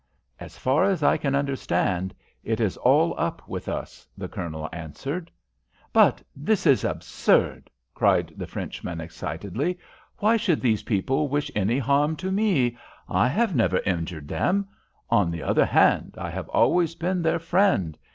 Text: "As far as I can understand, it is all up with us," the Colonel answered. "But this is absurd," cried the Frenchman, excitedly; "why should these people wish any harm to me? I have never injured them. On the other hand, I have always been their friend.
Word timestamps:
"As 0.39 0.57
far 0.57 0.83
as 0.85 1.03
I 1.03 1.15
can 1.15 1.35
understand, 1.35 2.15
it 2.43 2.59
is 2.59 2.75
all 2.75 3.13
up 3.19 3.47
with 3.47 3.69
us," 3.69 4.07
the 4.17 4.27
Colonel 4.27 4.67
answered. 4.73 5.29
"But 5.93 6.23
this 6.35 6.65
is 6.65 6.83
absurd," 6.83 7.69
cried 7.93 8.33
the 8.35 8.47
Frenchman, 8.47 8.99
excitedly; 8.99 9.77
"why 10.17 10.37
should 10.37 10.59
these 10.59 10.81
people 10.81 11.27
wish 11.27 11.51
any 11.53 11.77
harm 11.77 12.15
to 12.15 12.31
me? 12.31 12.75
I 13.07 13.27
have 13.27 13.55
never 13.55 13.77
injured 13.81 14.27
them. 14.27 14.67
On 15.11 15.29
the 15.29 15.43
other 15.43 15.65
hand, 15.67 16.15
I 16.17 16.31
have 16.31 16.49
always 16.49 16.95
been 16.95 17.21
their 17.21 17.37
friend. 17.37 17.95